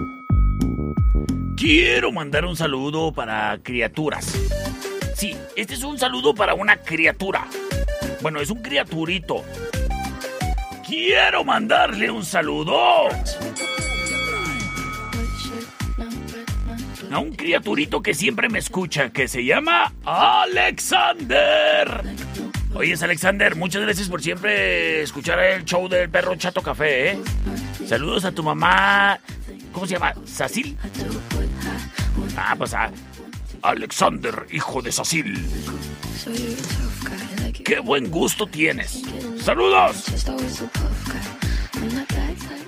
[1.57, 4.33] Quiero mandar un saludo para criaturas.
[5.15, 7.47] Sí, este es un saludo para una criatura.
[8.21, 9.43] Bueno, es un criaturito.
[10.87, 13.09] Quiero mandarle un saludo
[17.11, 21.41] a un criaturito que siempre me escucha, que se llama Alexander.
[22.73, 27.19] Oyes, Alexander, muchas gracias por siempre escuchar el show del perro Chato Café, ¿eh?
[27.85, 29.19] Saludos a tu mamá.
[29.71, 30.13] ¿Cómo se llama?
[30.25, 30.77] ¿Sacil?
[32.37, 32.91] Ah, pues a
[33.61, 35.47] Alexander, hijo de Sacil.
[37.63, 39.01] ¡Qué buen gusto tienes!
[39.43, 40.05] ¡Saludos!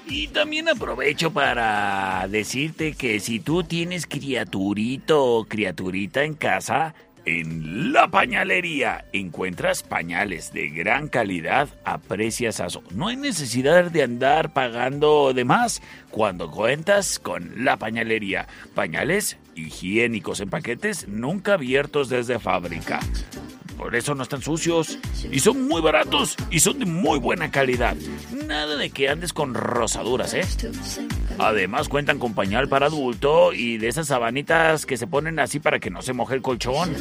[0.08, 6.94] Y también aprovecho para decirte que si tú tienes criaturito o criaturita en casa,
[7.26, 12.84] en la pañalería encuentras pañales de gran calidad a preciasazo.
[12.94, 18.48] No hay necesidad de andar pagando de más cuando cuentas con la pañalería.
[18.74, 23.00] Pañales higiénicos en paquetes nunca abiertos desde fábrica.
[23.78, 24.98] Por eso no están sucios.
[25.32, 27.96] Y son muy baratos y son de muy buena calidad.
[28.48, 30.46] Nada de que andes con rosaduras, ¿eh?
[31.40, 35.80] Además cuentan con pañal para adulto y de esas sabanitas que se ponen así para
[35.80, 36.94] que no se moje el colchón.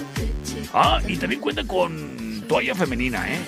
[0.73, 3.39] Ah, y también cuentan con toalla femenina, ¿eh?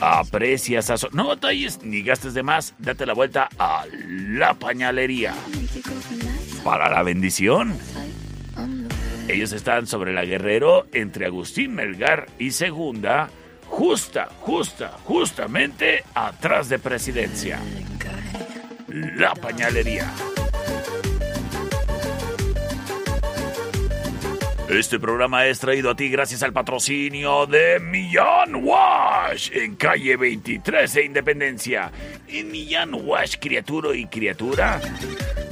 [0.00, 0.96] Aprecias a...
[1.12, 2.74] No batalles ni gastes de más.
[2.78, 5.34] Date la vuelta a la pañalería.
[6.64, 7.76] Para la bendición.
[9.28, 13.28] Ellos están sobre la Guerrero entre Agustín Melgar y Segunda,
[13.66, 17.60] justa, justa, justamente atrás de Presidencia.
[18.88, 20.10] La pañalería.
[24.70, 30.94] Este programa es traído a ti gracias al patrocinio de Millán Wash en calle 23
[30.94, 31.90] e Independencia.
[32.28, 34.78] En Millán Wash, criatura y criatura,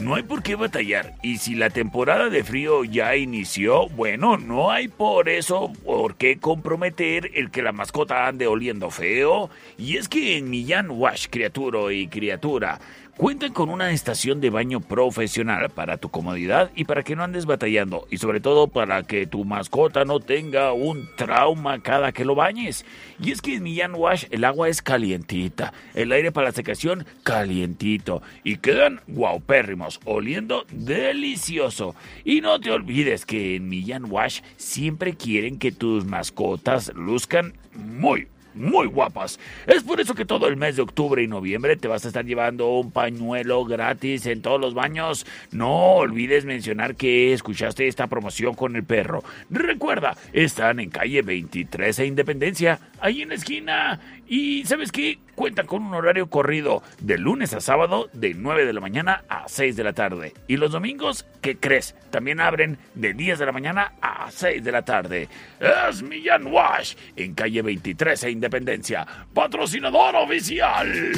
[0.01, 1.15] no hay por qué batallar.
[1.23, 6.39] Y si la temporada de frío ya inició, bueno, no hay por eso por qué
[6.39, 9.49] comprometer el que la mascota ande oliendo feo.
[9.79, 12.81] Y es que en Millán Wash, criatura y criatura,
[13.17, 17.47] Cuentan con una estación de baño profesional para tu comodidad y para que no andes
[17.47, 22.35] batallando y sobre todo para que tu mascota no tenga un trauma cada que lo
[22.35, 22.85] bañes.
[23.19, 27.07] Y es que en Millán Wash el agua es calientita, el aire para la secación
[27.23, 31.95] calientito y quedan guaupérrimos, oliendo delicioso.
[32.23, 38.29] Y no te olvides que en Millán Wash siempre quieren que tus mascotas luzcan muy,
[38.57, 39.39] muy guapas.
[39.67, 42.25] Es por eso que todo el mes de octubre y noviembre te vas a estar
[42.25, 45.27] llevando un pañuelo gratis en todos los baños.
[45.53, 49.23] No olvides mencionar que escuchaste esta promoción con el perro.
[49.51, 54.01] Recuerda, están en calle 23 e Independencia, ahí en la esquina.
[54.29, 55.19] Y ¿sabes qué?
[55.35, 59.45] Cuentan con un horario corrido de lunes a sábado de 9 de la mañana a
[59.49, 60.35] 6 de la tarde.
[60.49, 61.95] Y los domingos, ¿qué crees?
[62.11, 65.29] También abren de 10 de la mañana a 6 de la tarde.
[65.61, 71.13] Es Millán Wash en calle 23 e Independencia, patrocinador oficial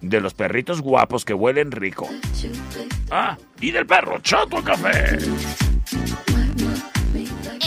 [0.00, 2.08] de los perritos guapos que huelen rico.
[3.10, 5.18] Ah, y del perro Chato Café.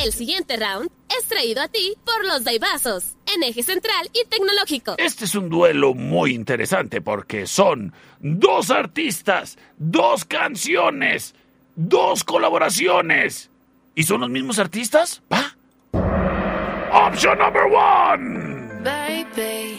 [0.04, 4.96] El siguiente round es traído a ti por los Daibazos, en eje central y tecnológico.
[4.98, 11.36] Este es un duelo muy interesante porque son dos artistas, dos canciones,
[11.76, 13.52] dos colaboraciones.
[13.94, 15.22] ¿Y son los mismos artistas?
[15.32, 15.56] ¿Va?
[16.92, 18.82] Option number one.
[18.84, 19.78] Baby,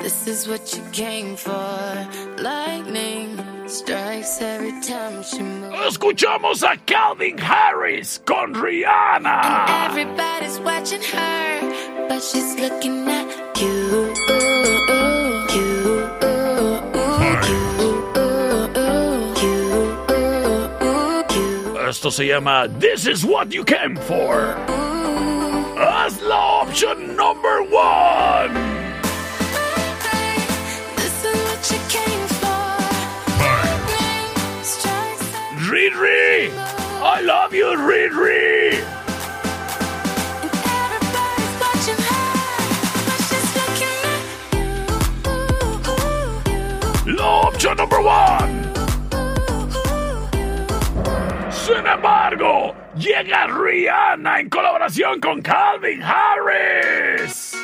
[0.00, 2.08] this is what you came for.
[2.36, 3.31] Lightning
[3.72, 5.96] strikes every time she moves.
[5.96, 9.66] Escuchamos a Calvin Harris con Rihanna.
[9.88, 14.12] Everybody's watching her, but she's looking at you.
[21.88, 24.56] Esto se llama This is what you came for.
[25.76, 28.71] Haz la option number one.
[35.72, 36.52] Riri!
[37.00, 38.76] I love you, Riri!
[47.16, 48.70] La option number one.
[51.50, 57.61] Sin embargo, llega Rihanna en colaboración con Calvin Harris.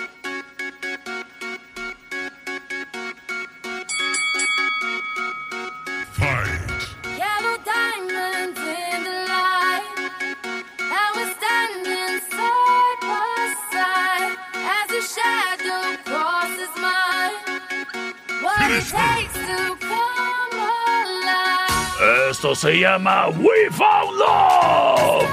[22.39, 25.27] Esto se llama We Found Love.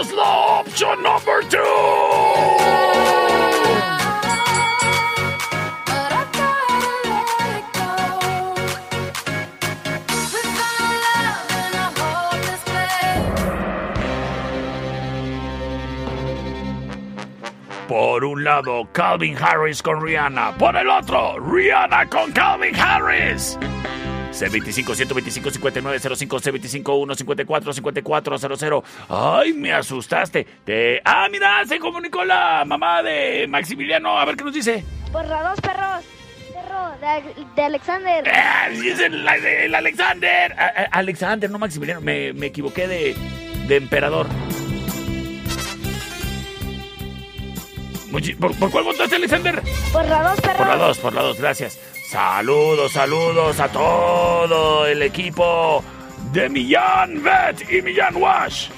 [0.00, 1.58] Es la opción number two.
[17.86, 20.58] Por un lado, Calvin Harris con Rihanna.
[20.58, 23.56] Por el otro, Rihanna con Calvin Harris.
[24.38, 28.84] C25 125 5905 C25 154 5400.
[29.08, 30.46] Ay, me asustaste.
[30.64, 31.00] Te...
[31.04, 34.18] Ah, mira, se comunicó la mamá de Maximiliano.
[34.18, 34.84] A ver qué nos dice.
[35.12, 36.04] Por la dos perros.
[36.52, 38.24] Perro de, de Alexander.
[38.32, 40.52] Ah, sí, es el, el Alexander.
[40.58, 42.00] A- a- Alexander, no Maximiliano.
[42.00, 43.16] Me, me equivoqué de,
[43.66, 44.26] de emperador.
[48.40, 49.62] ¿Por, por cuál votaste, Alexander?
[49.92, 50.56] Por la dos perros.
[50.58, 51.78] Por la dos, por la dos, gracias.
[52.08, 55.84] Saludos, saludos a todo el equipo
[56.32, 58.70] de Millán Bet y Millán Wash.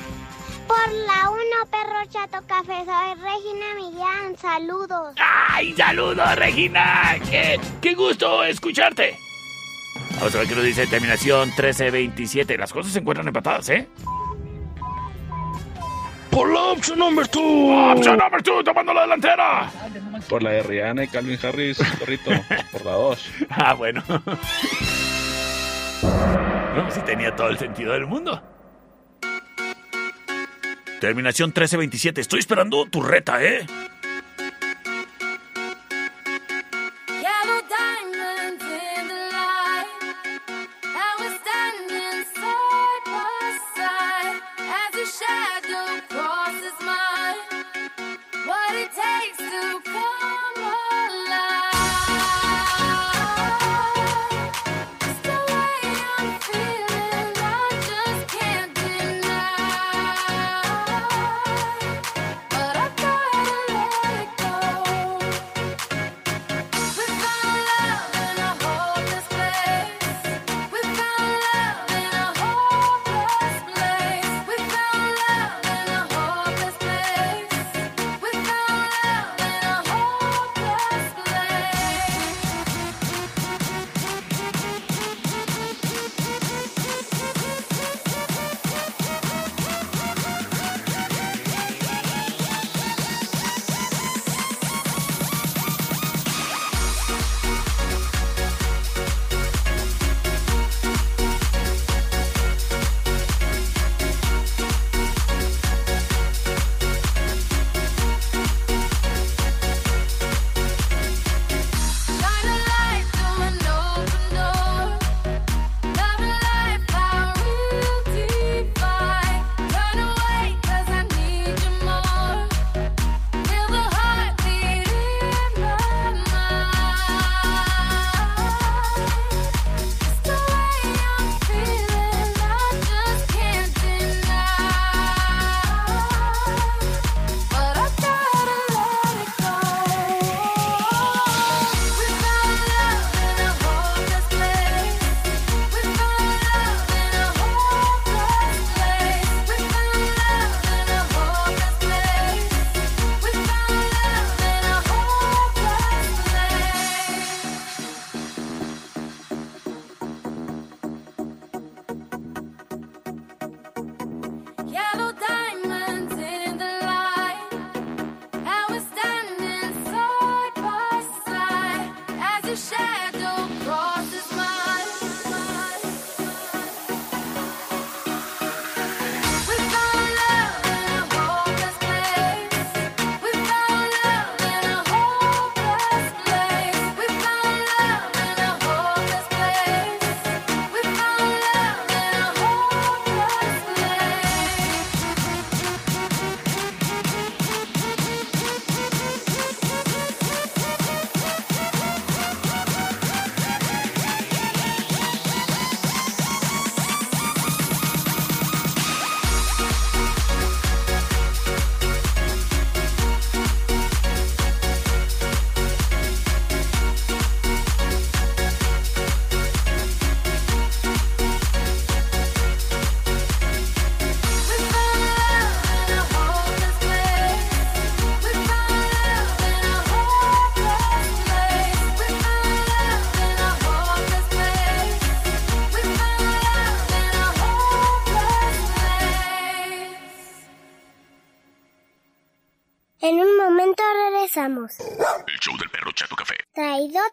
[0.67, 2.85] Por la uno, perro chato café.
[2.85, 4.37] Soy Regina Millán.
[4.37, 5.15] Saludos.
[5.49, 7.15] ¡Ay, saludos, Regina!
[7.31, 9.17] ¡Qué, qué gusto escucharte!
[10.17, 12.59] Vamos a ver qué nos dice terminación 1327.
[12.59, 13.89] Las cosas se encuentran empatadas, ¿eh?
[16.33, 17.93] Por la opción number two.
[17.93, 19.71] Option number two, tomando la delantera.
[20.29, 22.31] Por la de Rihanna y Calvin Harris, perrito.
[22.73, 23.31] Por la 2.
[23.51, 24.03] Ah, bueno.
[26.77, 28.43] No, sí tenía todo el sentido del mundo.
[31.01, 32.21] Terminación 1327.
[32.21, 33.67] Estoy esperando tu reta, ¿eh?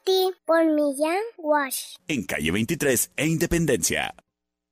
[0.03, 1.95] Ti por Millán Wash.
[2.07, 4.13] En calle 23 e Independencia.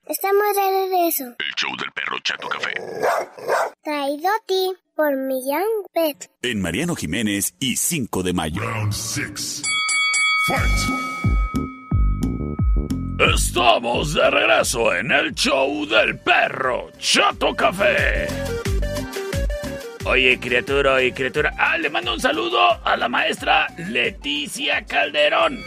[0.07, 1.23] Estamos de regreso.
[1.39, 2.73] El show del perro Chato Café.
[3.83, 5.63] Traído a ti por Millán
[5.93, 6.29] Pet.
[6.43, 8.61] En Mariano Jiménez y 5 de mayo.
[13.33, 18.27] Estamos de regreso en el show del perro Chato Café.
[20.05, 21.51] Oye, criatura, oye, criatura.
[21.57, 25.59] Ah, le mando un saludo a la maestra Leticia Calderón.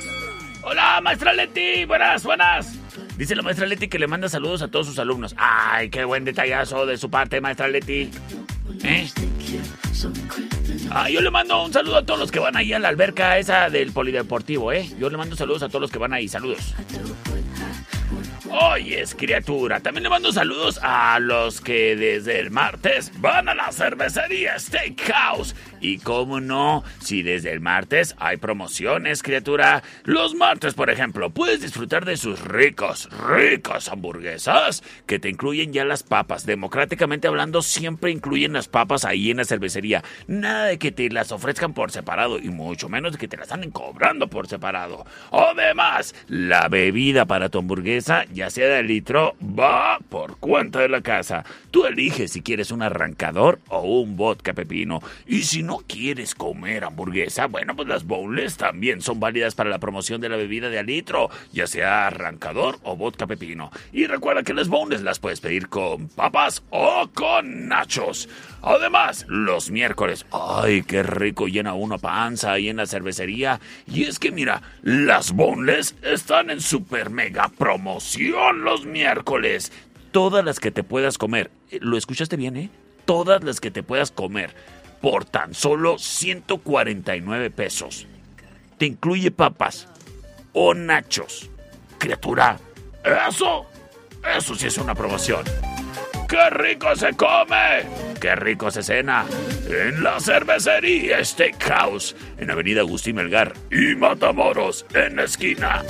[0.62, 1.84] Hola, maestra Leti.
[1.84, 2.72] Buenas, buenas.
[3.16, 5.34] Dice la maestra Leti que le manda saludos a todos sus alumnos.
[5.36, 8.10] Ay, qué buen detallazo de su parte, maestra Leti.
[8.84, 9.08] ¿Eh?
[10.90, 13.38] Ah, yo le mando un saludo a todos los que van ahí a la alberca
[13.38, 14.88] esa del polideportivo, ¿eh?
[15.00, 16.28] Yo le mando saludos a todos los que van ahí.
[16.28, 16.74] Saludos.
[18.50, 23.70] Oyes, criatura, también le mando saludos a los que desde el martes van a la
[23.72, 25.54] cervecería Steakhouse.
[25.80, 29.82] Y cómo no, si desde el martes hay promociones, criatura.
[30.04, 35.84] Los martes, por ejemplo, puedes disfrutar de sus ricos, ricas hamburguesas que te incluyen ya
[35.84, 36.46] las papas.
[36.46, 40.02] Democráticamente hablando, siempre incluyen las papas ahí en la cervecería.
[40.26, 43.52] Nada de que te las ofrezcan por separado y mucho menos de que te las
[43.52, 45.06] anden cobrando por separado.
[45.30, 51.02] Además, la bebida para tu hamburguesa, ya sea de litro, va por cuenta de la
[51.02, 51.44] casa.
[51.70, 55.00] Tú eliges si quieres un arrancador o un vodka pepino.
[55.26, 59.78] Y si no quieres comer hamburguesa, bueno, pues las bowls también son válidas para la
[59.78, 63.70] promoción de la bebida de al litro, ya sea arrancador o vodka pepino.
[63.92, 68.30] Y recuerda que las bowls las puedes pedir con papas o con nachos.
[68.62, 73.60] Además, los miércoles, ay, qué rico llena uno panza ahí en la cervecería.
[73.86, 79.70] Y es que mira, las bonles están en super mega promoción los miércoles.
[80.12, 81.50] Todas las que te puedas comer.
[81.70, 82.70] Eh, ¿Lo escuchaste bien, eh?
[83.04, 84.54] Todas las que te puedas comer
[85.00, 88.06] por tan solo 149 pesos.
[88.78, 89.88] Te incluye papas
[90.52, 91.50] o nachos.
[91.98, 92.58] Criatura,
[93.28, 93.66] eso,
[94.36, 95.44] eso sí es una promoción.
[96.28, 97.86] ¡Qué rico se come!
[98.20, 99.24] ¡Qué rico se cena!
[99.66, 105.82] En la cervecería Steakhouse, en Avenida Agustín Melgar y Matamoros, en la esquina.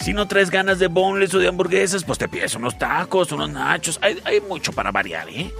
[0.00, 3.50] Si no traes ganas de boneless o de hamburguesas, pues te pides unos tacos, unos
[3.50, 3.98] nachos.
[4.02, 5.52] Hay, hay mucho para variar, ¿eh?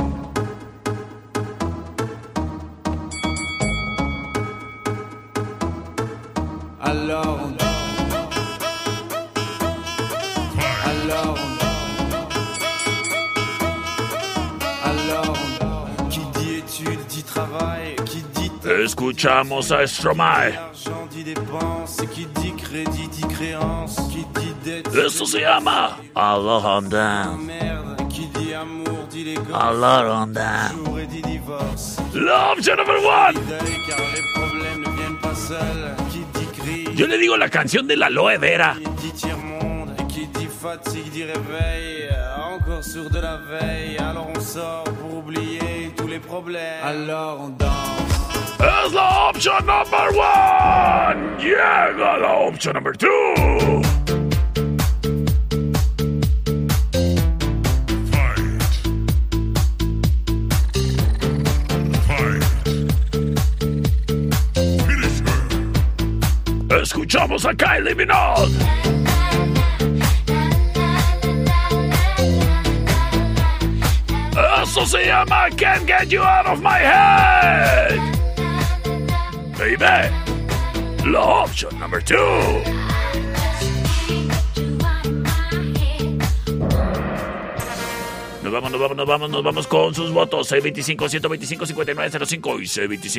[6.81, 7.07] On
[18.85, 20.57] Escuchamos a Stromae.
[20.57, 27.37] argent dit dépense Qui dit crédit dit créance Qui dit dette Esto se llama Alejandra.
[27.37, 30.68] merde Qui dit amour dit les gosses Alejandra.
[30.72, 31.97] Jour et dit divorce
[32.53, 33.35] Option number one.
[33.35, 37.18] Qui dit deuil car les problèmes ne viennent pas seuls Qui dit crise Yo le
[37.18, 38.74] digo la canción de la aloe vera.
[38.74, 42.09] Qui dit tiers-monde et qui dit fatigue dit réveil
[42.55, 47.49] Encore sur de la veille Alors on sort pour oublier tous les problèmes Alors on
[47.49, 48.08] danse
[48.61, 51.39] Es la option number one.
[51.39, 53.83] Llega la option number two.
[66.71, 68.51] Escuchamos a Kylie Minogue.
[74.63, 78.18] Eso se llama Can't Get You Out of My Head.
[79.59, 80.07] Baby,
[81.11, 82.15] la option number two.
[88.45, 90.53] Nos vamos, nos vamos, nos vamos, nos vamos con sus votos.
[90.53, 92.67] C25-125-5905 y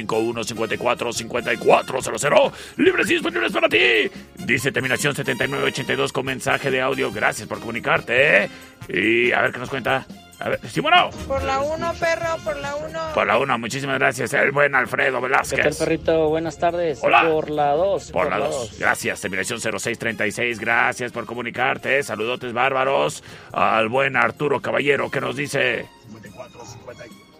[0.08, 2.54] C25-154-5400.
[2.78, 4.10] Libres y disponibles para ti.
[4.38, 7.12] Dice terminación 7982 con mensaje de audio.
[7.12, 8.46] Gracias por comunicarte.
[8.46, 8.50] ¿eh?
[8.88, 10.08] Y a ver qué nos cuenta.
[10.42, 11.10] A ver, sí, bueno.
[11.28, 13.00] Por la 1, perro, por la 1.
[13.14, 14.32] Por la una, muchísimas gracias.
[14.34, 15.78] El buen Alfredo ¿Qué tal, Velázquez.
[15.78, 16.30] perrito?
[16.30, 17.00] Buenas tardes.
[17.04, 17.24] Hola.
[17.30, 18.12] Por la 2.
[18.12, 18.80] Por la 2.
[18.80, 20.60] Gracias, terminación 0636.
[20.60, 22.02] Gracias por comunicarte.
[22.04, 23.22] Saludotes bárbaros
[23.52, 25.88] al buen Arturo Caballero que nos dice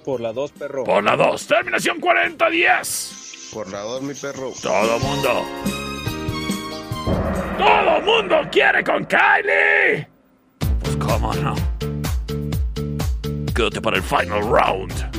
[0.04, 0.84] Por la 2, perro.
[0.84, 1.47] por la 2.
[1.47, 3.50] Terminación 4010.
[3.54, 4.52] Por la 2, mi perro.
[4.62, 5.45] Todo mundo.
[7.58, 10.08] Todo mundo quiere con Kylie.
[10.82, 11.56] Pues cómo no.
[13.60, 15.18] Quédate para el final round.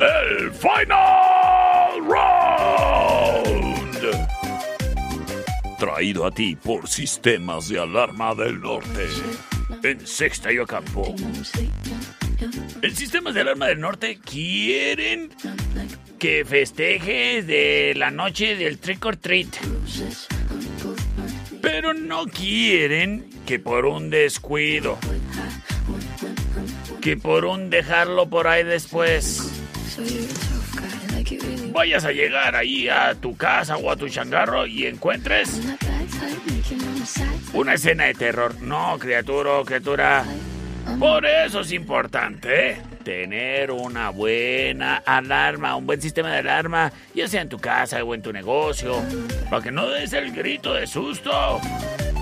[0.00, 3.48] El Final Round.
[5.78, 9.06] Traído a ti por Sistemas de Alarma del Norte.
[9.82, 11.14] En Sexta y Ocampo.
[12.80, 15.34] En Sistemas de Alarma del Norte quieren
[16.18, 19.48] que festejes de la noche del trick or treat.
[21.60, 24.96] Pero no quieren que por un descuido,
[27.02, 29.49] que por un dejarlo por ahí después,
[31.72, 35.60] vayas a llegar ahí a tu casa o a tu changarro y encuentres
[37.52, 38.60] una escena de terror.
[38.60, 40.24] No, criatura criatura.
[40.98, 47.42] Por eso es importante, tener una buena alarma, un buen sistema de alarma, ya sea
[47.42, 49.02] en tu casa o en tu negocio,
[49.48, 51.60] para que no des el grito de susto.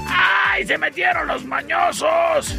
[0.06, 2.54] ¡Ay, se metieron los mañosos!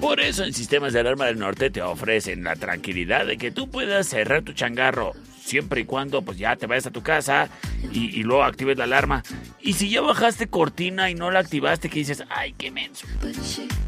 [0.00, 3.70] Por eso en Sistemas de Alarma del Norte te ofrecen la tranquilidad de que tú
[3.70, 5.12] puedas cerrar tu changarro
[5.44, 7.48] siempre y cuando pues ya te vayas a tu casa
[7.92, 9.22] y, luego actives la alarma.
[9.60, 13.06] Y si ya bajaste cortina y no la activaste, que dices, ay, qué menso.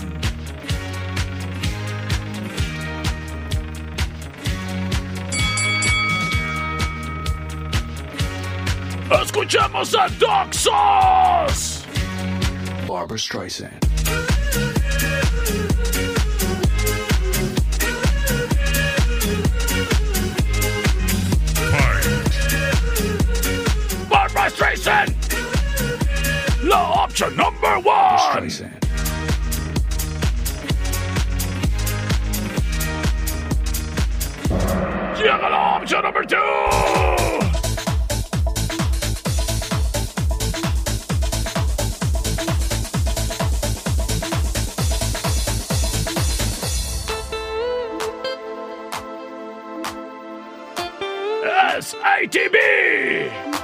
[9.21, 11.85] Escuchamos a Doc Sauce.
[12.87, 14.28] Barbara Streisand.
[24.49, 25.13] Streisand.
[26.63, 28.49] La option number one.
[35.23, 36.37] La option number two.
[51.79, 53.58] SATB.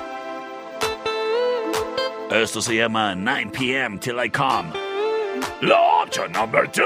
[2.35, 3.97] Esto se llama 9 p.m.
[3.97, 4.73] Till I Come.
[5.61, 6.83] La option number two.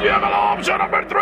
[0.00, 1.20] Llega la option number three.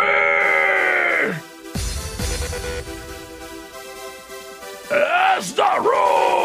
[5.37, 6.42] Es the Rude.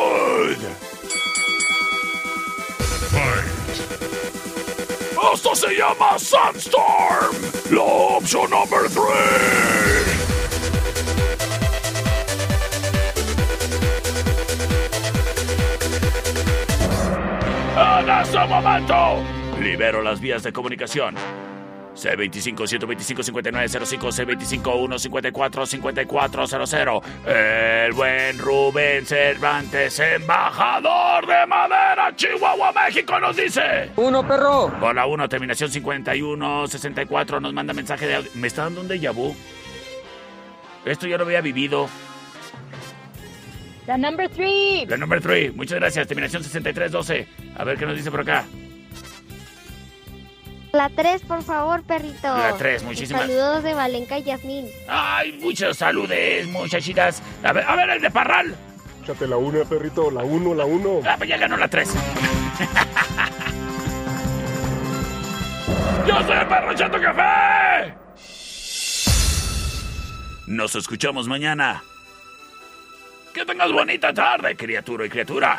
[5.34, 7.36] Esto se llama Sunstorm.
[7.70, 9.68] La opción number three.
[18.00, 19.22] En este momento,
[19.60, 21.14] libero las vías de comunicación.
[21.98, 27.02] C25-125-5905, C25-154-5400.
[27.26, 33.90] El buen Rubén Cervantes, embajador de madera, Chihuahua, México, nos dice.
[33.96, 34.72] Uno, perro.
[34.78, 38.30] Con la 1, terminación 51-64, nos manda mensaje de audio.
[38.34, 39.34] ¿Me está dando un déjà vu?
[40.84, 41.88] Esto ya lo había vivido.
[43.86, 44.84] The number three.
[44.86, 46.06] La number 3, muchas gracias.
[46.06, 47.26] Terminación 63-12.
[47.56, 48.44] A ver qué nos dice por acá.
[50.78, 52.28] La 3, por favor, perrito.
[52.28, 54.68] La tres, muchísimas- Saludos de Valenca y Yasmín.
[54.86, 57.20] Ay, muchos saludes, muchachitas.
[57.42, 58.54] A ver, a ver el de Parral.
[59.02, 61.00] Échate la una, perrito, la uno, la uno.
[61.04, 61.88] Ah, pues ya ganó la 3.
[66.06, 67.94] ¡Yo soy el perro Chato Café!
[70.46, 71.82] Nos escuchamos mañana.
[73.34, 75.58] Que tengas bonita tarde, criatura y criatura.